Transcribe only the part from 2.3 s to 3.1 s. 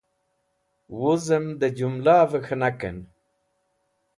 k̃hẽnakẽn.